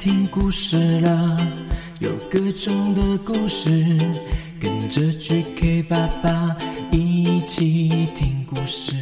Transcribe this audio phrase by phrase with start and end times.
[0.00, 1.36] 听故事了，
[1.98, 3.68] 有各种的故事，
[4.58, 6.56] 跟着 GK 爸爸
[6.90, 8.96] 一起听故事。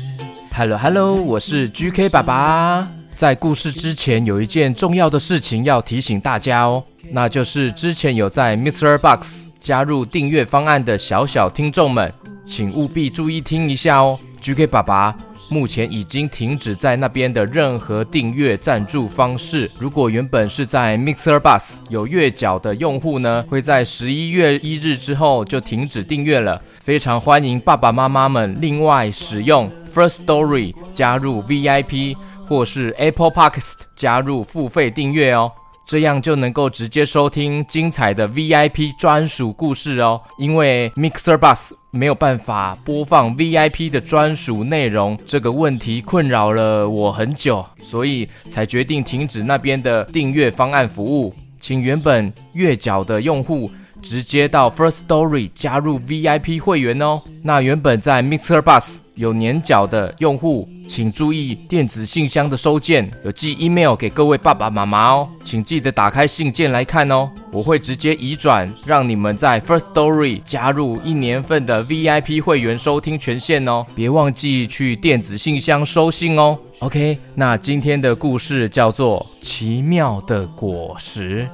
[0.53, 2.89] Hello Hello，我是 GK 爸爸。
[3.15, 12.13] 在故事之前，有一件重要的事情要提醒大家哦，那就是之前有在 Mr Box 加入订阅方案的小小听众们，
[12.45, 14.19] 请务必注意听一下哦。
[14.41, 15.15] GK 爸爸
[15.51, 19.71] 目前已经停止在那边的任何订阅赞助方式。
[19.79, 26.61] 如果原本是在 Mixer Bus 有月缴的用户呢，会在十一月一日之后就停止订阅了。
[26.81, 35.53] 非常欢迎爸爸妈妈们另外使用 Firstory 加入 VIP，或是 Apple Podcast 加入付费订阅哦。
[35.89, 40.21] 这样就能够直接收听精彩的 VIP 专属故事哦。
[40.37, 51.33] 因为 MixerBus 没有办法播放 VIP 的专属内容，这个问题困扰了我很久，所以才决定停止那边的订阅方案服务。
[51.59, 53.71] 请原本月缴的用户
[54.03, 57.21] 直接到 First Story 加入 VIP 会员哦。
[57.43, 67.29] 那原本在 Mixer Bus 有年缴的用户，请注意电子信箱的收件，有寄 email 给各位爸爸妈妈哦，请记得打开信件来看哦。
[67.51, 73.85] 我会直接移转，让你们在 First Story 加入一年份的 VIP 会员收听权限哦。
[73.95, 76.57] 别忘记去电子信箱收信哦。
[76.81, 81.49] OK，那今天的故事叫做《奇妙的果实》，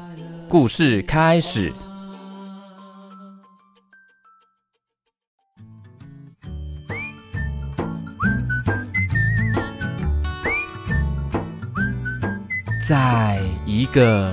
[0.48, 1.72] 故事开始。
[12.86, 14.30] 在一个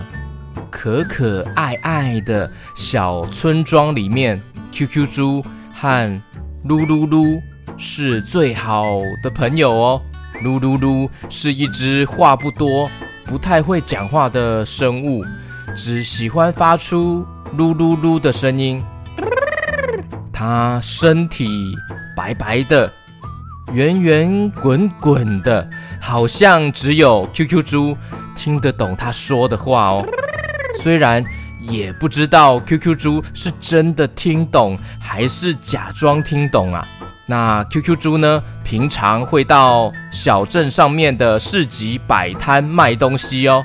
[0.69, 4.41] 可可爱爱的小村庄里面
[4.73, 6.21] ，QQ 猪和
[6.67, 7.41] 噜噜噜
[7.77, 10.01] 是最好的朋友哦。
[10.43, 12.91] 噜噜噜是一只话不多、
[13.23, 15.23] 不太会讲话的生物，
[15.73, 17.25] 只喜欢发出
[17.57, 18.83] 噜噜噜的声音。
[20.33, 21.73] 它身体
[22.17, 22.91] 白白的，
[23.71, 25.69] 圆圆滚滚的，
[26.01, 27.97] 好像只有 QQ 猪
[28.43, 30.03] 听得懂他说的话哦，
[30.81, 31.23] 虽然
[31.59, 36.83] 也不知道 QQ 猪是真的听懂还是假装听懂啊。
[37.27, 43.63] 那 QQ 猪呢，平常会到小镇上面的市集摆摊卖东西哦，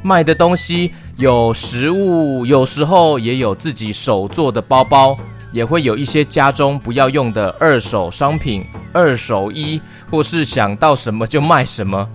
[0.00, 5.18] 卖的东西有食物，有时候也有自己手做的包包，
[5.50, 12.08] 也会有一些家中不要用的二手商品、二手衣，或是想到什么就卖什么。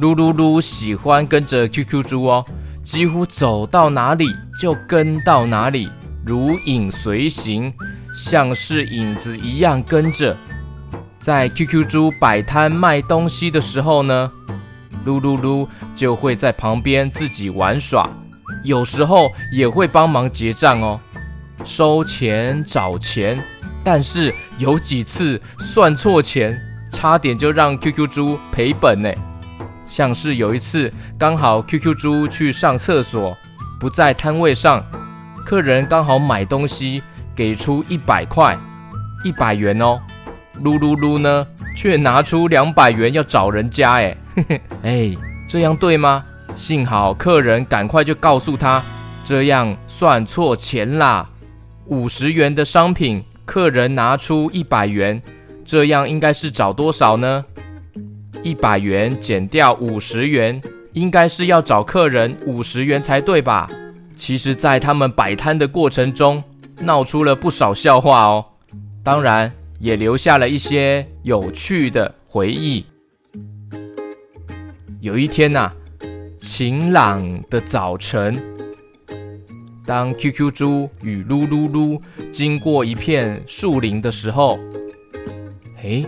[0.00, 2.44] 噜噜噜喜欢跟着 QQ 猪哦，
[2.82, 5.88] 几乎走到哪里就跟到哪里，
[6.24, 7.72] 如影随形，
[8.14, 10.36] 像是影子一样跟着。
[11.20, 14.32] 在 QQ 猪摆摊卖东西的时候呢，
[15.06, 18.08] 噜噜噜就会在旁边自己玩耍，
[18.64, 20.98] 有时候也会帮忙结账哦，
[21.64, 23.38] 收钱找钱。
[23.84, 26.60] 但是有几次算错钱，
[26.90, 29.08] 差点就让 QQ 猪赔本呢。
[29.92, 33.36] 像是有一次，刚好 QQ 猪去上厕所，
[33.78, 34.82] 不在摊位上，
[35.44, 37.02] 客人刚好买东西，
[37.36, 38.56] 给出一百块，
[39.22, 40.00] 一百元哦，
[40.64, 44.16] 噜噜噜呢，却拿出两百元要找人家，哎，
[44.82, 45.14] 哎，
[45.46, 46.24] 这样对吗？
[46.56, 48.82] 幸好客人赶快就告诉他，
[49.26, 51.28] 这样算错钱啦，
[51.84, 55.20] 五十元的商品，客人拿出一百元，
[55.66, 57.44] 这样应该是找多少呢？
[58.42, 60.60] 一百元减掉五十元，
[60.92, 63.70] 应该是要找客人五十元才对吧？
[64.16, 66.42] 其实，在他们摆摊的过程中，
[66.80, 68.44] 闹出了不少笑话哦。
[69.02, 72.84] 当然，也留下了一些有趣的回忆。
[75.00, 75.72] 有一天呐、
[76.40, 78.40] 晴朗的早晨，
[79.86, 82.00] 当 QQ 猪与噜噜噜
[82.30, 84.58] 经过一片树林的时候，
[85.82, 86.04] 诶。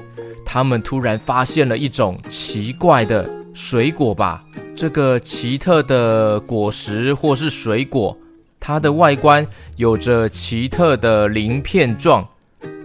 [0.55, 4.45] 他们突然发现了一种奇怪的水果吧？
[4.77, 8.17] 这个奇特的果实或是水果，
[8.61, 9.45] 它的外观
[9.75, 12.25] 有着奇特的鳞片状，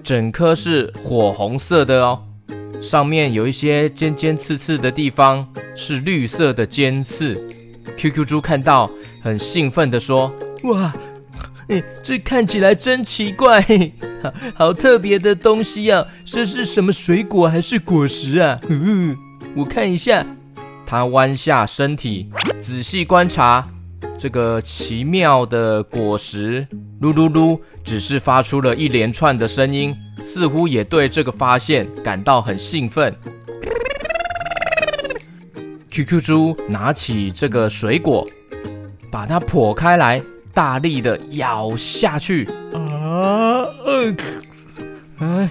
[0.02, 2.20] 整颗是火红色的哦，
[2.82, 7.40] 上面有一些尖尖刺刺的地方是绿色的尖刺。
[7.96, 8.90] QQ 猪看到
[9.22, 10.34] 很兴奋地说
[10.66, 10.92] ：“哇！”
[11.70, 13.62] 哎，这看起来真奇怪，
[14.22, 16.06] 好，好特别的东西啊！
[16.26, 18.60] 这是什么水果还是果实啊？
[18.68, 19.16] 嗯，
[19.56, 20.26] 我看一下。
[20.86, 23.68] 他弯下身体，仔细观察
[24.18, 26.68] 这个奇妙的果实。
[27.00, 33.16] 噜噜噜只是发出了一连串的声音，似乎也对这个发现感到很兴奋。
[35.92, 38.28] QQ 猪拿起这个水果。
[39.12, 40.22] 把它剖开来，
[40.54, 42.46] 大力的咬下去。
[42.74, 44.18] 啊，嗯，
[45.20, 45.50] 嗯，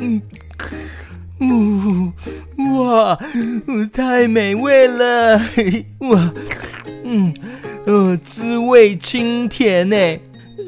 [0.00, 0.22] 嗯，
[1.40, 2.12] 嗯，
[2.74, 3.18] 哇，
[3.92, 5.38] 太美味了，
[6.00, 6.32] 哇，
[7.04, 7.34] 嗯，
[7.86, 9.96] 呃，滋味清甜呢，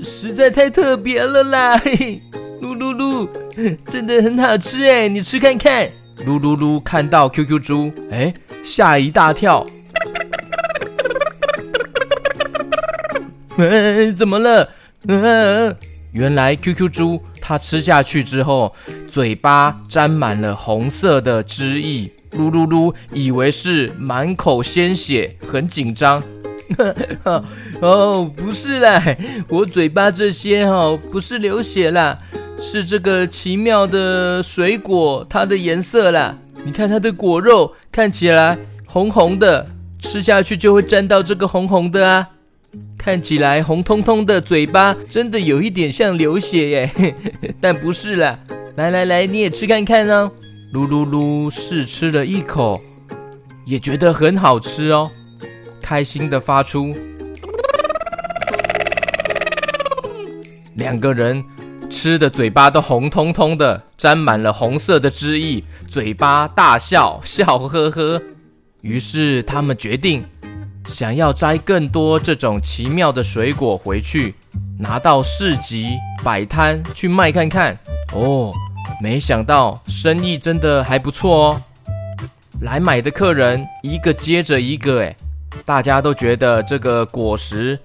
[0.02, 2.20] 实在太特别了啦，嘿
[2.60, 3.28] 噜噜噜，
[3.86, 5.88] 真的很好吃哎，你吃看看。
[6.26, 8.32] 噜噜噜看到 QQ 猪，哎，
[8.62, 9.66] 吓一大跳。
[13.68, 14.68] 嗯，怎么了？
[15.06, 15.76] 嗯，
[16.12, 18.74] 原来 QQ 猪它吃下去之后，
[19.10, 22.10] 嘴巴沾满了红色的汁液。
[22.32, 26.22] 噜噜噜以为是满口鲜血，很紧张。
[27.80, 29.02] 哦，不是啦，
[29.48, 32.18] 我嘴巴这些哦，不是流血啦，
[32.60, 36.34] 是这个奇妙的水果它的颜色啦。
[36.64, 38.56] 你看它的果肉看起来
[38.86, 39.66] 红红的，
[39.98, 42.26] 吃下去就会沾到这个红红的啊。
[42.98, 47.14] 看起来红彤彤的嘴巴，真的有一点像流血耶，
[47.60, 48.38] 但不是啦。
[48.76, 50.30] 来来来，你也吃看看哦。
[50.72, 52.80] 噜噜噜试吃了一口，
[53.66, 55.10] 也觉得很好吃哦，
[55.82, 56.94] 开心的发出。
[60.76, 61.44] 两个人
[61.90, 68.22] 吃的嘴巴都红彤彤的，沾满了红色的汁液，嘴巴大笑，笑呵呵。
[68.80, 70.24] 于是他们决定。
[70.92, 74.34] 想要摘更多这种奇妙的水果回去，
[74.78, 77.74] 拿到市集摆摊去卖看看
[78.12, 78.52] 哦。
[79.00, 81.62] 没想到生意真的还不错哦，
[82.60, 85.16] 来买的客人一个接着一个，诶，
[85.64, 87.78] 大家都觉得这个果实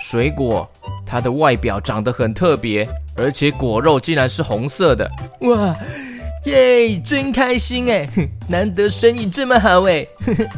[0.00, 0.68] 水果
[1.06, 5.08] 它的外表长得很特别，而且果肉竟然是红色的，
[5.42, 5.74] 哇！
[6.44, 8.08] 耶，真开心哎！
[8.48, 10.06] 难得生意这么好哎，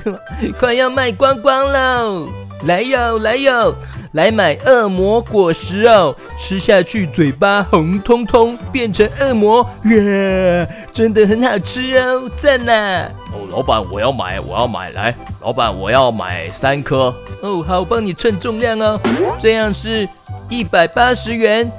[0.58, 2.28] 快要卖光光喽！
[2.64, 3.74] 来哟，来哟，
[4.12, 6.14] 来买恶魔果实哦！
[6.36, 10.68] 吃下去嘴巴红彤彤，变成恶魔，耶！
[10.92, 13.10] 真的很好吃哦，赞呐！
[13.32, 17.14] 哦，老板，我要买，我要买，来，老板，我要买三颗。
[17.40, 19.00] 哦，好，我帮你称重量哦，
[19.38, 20.06] 这样是
[20.50, 21.72] 一百八十元。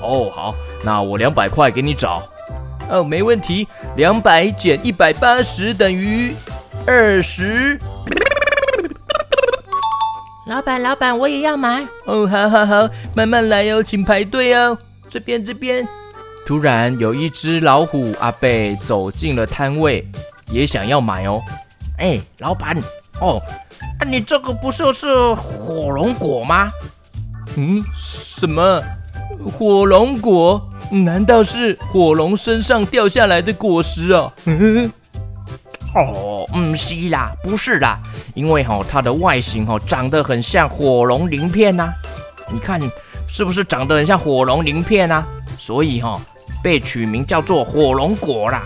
[0.00, 0.54] 哦，好，
[0.84, 2.22] 那我两百块给你找。
[2.88, 3.66] 哦，没问题，
[3.96, 6.34] 两百减一百八十等于
[6.86, 7.78] 二十。
[10.46, 11.86] 老板，老板，我也要买。
[12.04, 14.76] 哦，好好好，慢慢来哦，请排队哦。
[15.08, 15.86] 这边，这边。
[16.46, 20.06] 突然有一只老虎阿贝走进了摊位，
[20.50, 21.40] 也想要买哦。
[21.98, 22.76] 哎，老板，
[23.20, 23.40] 哦，
[23.98, 26.70] 啊，你这个不就是火龙果吗？
[27.56, 28.82] 嗯，什么？
[29.56, 30.60] 火龙果？
[30.90, 34.32] 难道是火龙身上掉下来的果实哦？
[35.94, 38.00] 哦，嗯是啦，不是啦，
[38.34, 41.94] 因为哈、哦，它的外形哈、哦，长得很像火龙鳞片呐、啊。
[42.52, 42.80] 你看，
[43.28, 45.24] 是不是长得很像火龙鳞片啊？
[45.56, 46.20] 所以哈、哦，
[46.62, 48.64] 被取名叫做火龙果啦。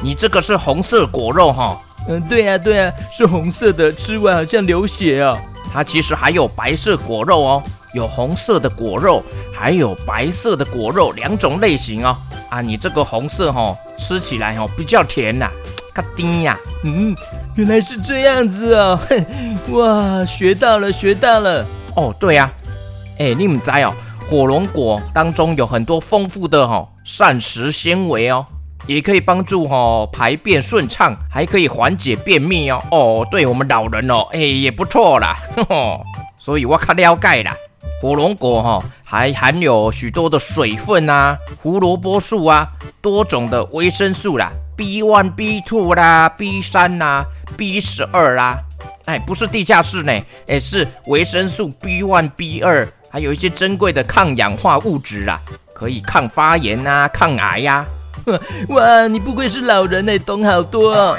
[0.00, 1.80] 你这个是红色果肉哈、哦？
[2.08, 5.36] 嗯，对呀、啊，对呀、啊，是红色的，吃完好像流血啊。
[5.72, 7.62] 它其实还有白色果肉哦。
[7.92, 9.22] 有红色的果肉，
[9.54, 12.16] 还有白色的果肉，两种类型哦。
[12.50, 15.52] 啊，你这个红色哈、哦，吃起来哦比较甜呐、啊，
[15.94, 16.58] 卡丁呀。
[16.84, 17.14] 嗯，
[17.56, 18.98] 原来是这样子哦。
[19.72, 21.66] 哇，学到了，学到了。
[21.94, 23.18] 哦，对呀、啊。
[23.18, 23.92] 哎，你们知哦，
[24.26, 28.46] 火龙果当中有很多丰富的哈、哦、膳食纤维哦，
[28.86, 32.82] 也可以帮助哈、哦、排便顺畅，还可以缓解便秘哦。
[32.90, 35.36] 哦，对我们老人哦，哎也不错啦。
[35.56, 36.00] 呵呵，
[36.38, 37.54] 所以我较了解啦。
[38.00, 42.68] 火龙果哈、哦、还含有许多的水分啊，胡萝卜素啊，
[43.00, 47.26] 多种的维生素啦，B one、B two 啦，B 三啦
[47.56, 48.58] ，B 十二啦，
[49.06, 50.12] 哎，不是地下室呢，
[50.46, 55.40] 哎，是维生素 B one、B 二，还有一些珍贵的抗氧化物质啊，
[55.74, 57.86] 可以抗发炎啊，抗癌呀、啊。
[58.68, 61.18] 哇，你不愧是老人呢，懂好多哦。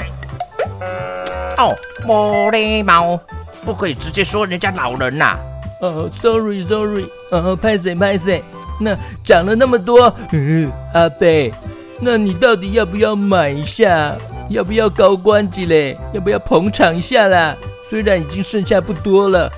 [1.58, 3.20] 哦，茉莉猫，
[3.66, 5.40] 不可以直接说人家老人呐、啊。
[5.80, 8.42] 哦，sorry，sorry，哦，拍谁拍谁，
[8.80, 11.52] 那涨了那么多，嗯，阿贝，
[12.00, 14.16] 那你到底要不要买一下？
[14.50, 15.96] 要不要高关机嘞？
[16.12, 17.56] 要不要捧场一下啦？
[17.88, 19.50] 虽然已经剩下不多了。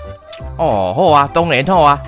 [0.59, 2.01] 哦，好啊，当然好啊，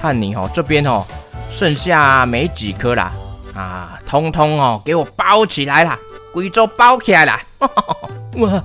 [0.00, 1.04] 看你哦，这边哦，
[1.50, 3.12] 剩下没几颗啦，
[3.54, 5.98] 啊，通通哦，给我包起来啦，
[6.32, 7.40] 贵州包起来啦，
[8.38, 8.62] 哇！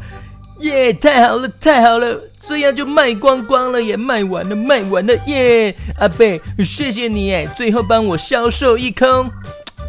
[0.59, 5.75] 耶太好了，太好了，这样就卖光光了也卖完了，卖完了耶！
[5.97, 9.29] 阿伯，谢谢你哎，最后帮我销售一空。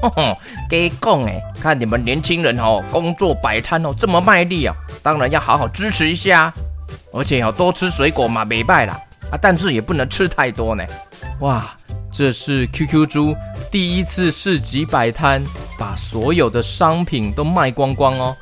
[0.69, 6.53] 给讲哎，看你们年轻人哦，工作摆摊哦这么卖力啊，当然要好好支持一下。
[7.13, 10.85] 而且要多吃水果嘛，没败啦啊，但是也不能吃太多呢。
[11.41, 11.75] 哇，
[12.13, 13.35] 这是 QQ 猪
[13.71, 15.43] 第一次市集摆摊，
[15.79, 18.37] 把所有的商品都卖光光哦，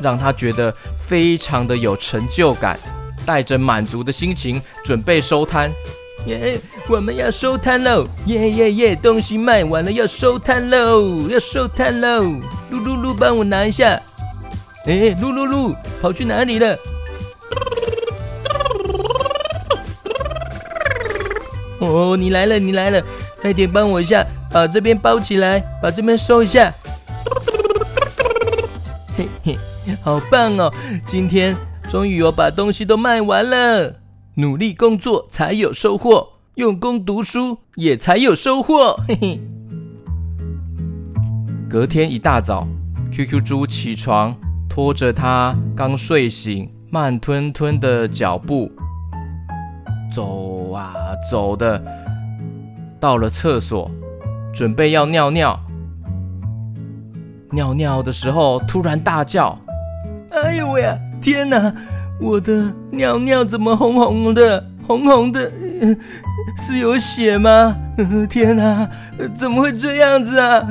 [0.00, 0.74] 让他觉得
[1.06, 2.78] 非常的有成就感，
[3.22, 5.70] 带着满足的心情准备收摊。
[6.26, 8.06] 耶，我们要收摊喽！
[8.26, 12.22] 耶耶耶，东西卖完了，要收摊喽，要收摊喽！
[12.70, 14.00] 噜噜噜，帮我拿一下。
[14.86, 16.76] 哎，噜噜噜，跑去哪里了？
[21.80, 23.02] 哦，你来了，你来了，
[23.40, 26.72] 快点帮我一下，把这边包起来，把这边收一下。
[29.16, 29.58] 嘿嘿，
[30.00, 30.72] 好棒哦！
[31.04, 31.56] 今天
[31.92, 33.96] 终于有把东西都卖完了。
[34.36, 38.98] 努力工作才有收获，用功读书也才有收获。
[39.06, 39.40] 嘿嘿。
[41.68, 42.66] 隔天一大早
[43.12, 44.34] ，QQ 猪起床，
[44.70, 48.72] 拖着他刚睡醒、慢吞吞的脚步，
[50.10, 50.94] 走啊
[51.30, 51.78] 走的，
[52.98, 53.90] 到了厕所，
[54.50, 55.60] 准备要尿尿。
[57.50, 59.58] 尿尿的时候，突然大叫
[60.32, 60.82] ：“哎呦喂！
[61.22, 61.72] 天哪！”
[62.20, 64.64] 我的尿尿怎么红红的？
[64.86, 65.50] 红红的，
[66.58, 67.76] 是有血吗？
[68.28, 68.88] 天哪，
[69.34, 70.66] 怎么会这样子啊？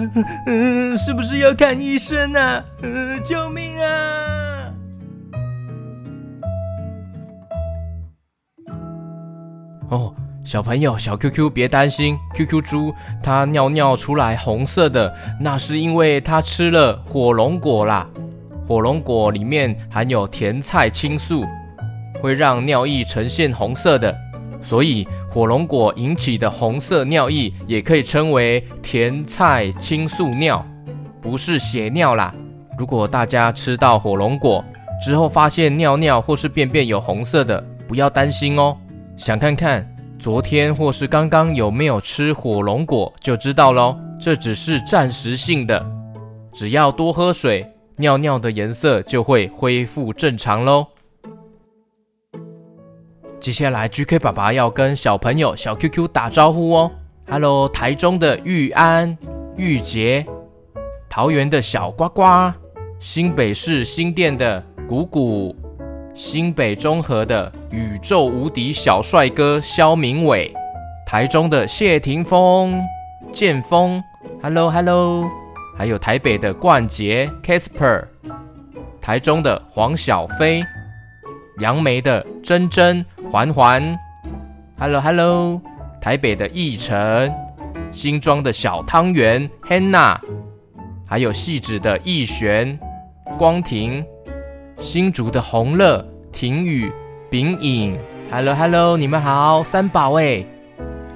[0.98, 2.64] 是不是要看医生啊？
[3.24, 4.74] 救命啊！
[9.90, 12.94] 哦，小朋友，小 QQ 别担心，QQ 猪
[13.24, 18.08] 它尿尿出来红色的，那是因为它吃了火龙果啦。
[18.68, 21.46] 火龙果里面含有甜菜青素，
[22.22, 24.16] 会让尿液呈现红色的，
[24.62, 30.66] 所以火龙果引起的红色尿液也可以称为甜菜青素尿，
[31.22, 32.34] 不是血尿啦。
[32.78, 34.64] 如果大家吃到火龙果
[35.04, 38.78] 之后发现尿尿或是便便有红色的，不要担心哦。
[39.18, 39.88] 想看看
[40.18, 43.98] 昨天或是刚刚有没有吃火龙果就知道喽。
[44.20, 45.84] 这只是暂时性的，
[46.54, 47.68] 只要多喝水。
[48.02, 50.88] 尿尿的颜色就会恢复正常喽。
[53.40, 56.92] 接下来，GK 爸爸要跟小朋友小 QQ 打招呼哦。
[57.28, 59.18] Hello，台中的玉安、
[59.56, 60.26] 玉洁，
[61.10, 62.24] 桃园的小呱呱，
[63.00, 65.56] 新北市新店的谷谷，
[66.14, 70.54] 新北中和的宇宙无敌小帅哥肖明伟，
[71.08, 72.80] 台中的谢霆锋、
[73.32, 74.04] 建峰
[74.42, 75.41] ，Hello，Hello。
[75.76, 78.06] 还有台北的冠杰 Casper，
[79.02, 80.64] 台中的黄小飞，
[81.60, 83.98] 杨梅的珍珍环环
[84.78, 85.62] ，Hello Hello，
[86.00, 87.34] 台北的奕晨，
[87.92, 90.18] 新庄的小汤圆 Hannah，
[91.08, 92.80] 还有汐止的奕璇
[93.38, 94.06] 光庭，
[94.78, 96.92] 新竹的红乐庭宇
[97.30, 97.98] 秉颖
[98.30, 100.46] ，Hello Hello，你们好，三宝哎，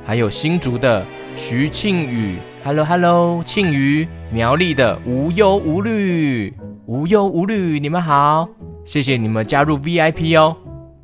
[0.06, 2.40] 还有新竹的徐庆宇。
[2.64, 6.54] Hello Hello，庆余，苗栗的无忧无虑，
[6.88, 8.46] 无忧无虑，你们好，
[8.84, 10.54] 谢谢你们加入 VIP 哦。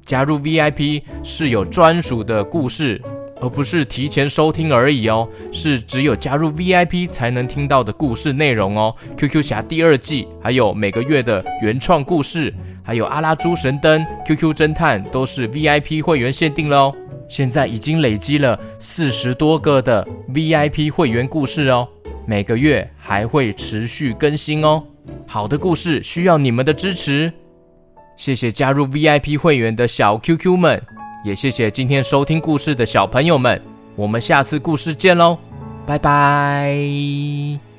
[0.06, 3.02] 加入 VIP 是有专属的故事，
[3.40, 8.94] 而不是提前收听而已哦，是只有加入 VIP 才能听到的故事内容哦。
[9.16, 16.94] QQ 侠第二季，还有每个月的原创故事，还有阿拉猪神灯、QQ 侦探，都是 VIP 会员限定喽。
[17.30, 21.88] 现在已经累积了四十多个的 VIP 会员故事哦，
[22.32, 24.82] 每个月还会持续更新哦。
[25.28, 27.30] 好的故事需要你们的支持，
[28.16, 30.82] 谢谢加入 VIP 会员的小 QQ 们，
[31.26, 33.62] 也谢谢今天收听故事的小朋友们。
[33.98, 35.38] 我们下次故事见喽，
[35.86, 37.71] 拜拜。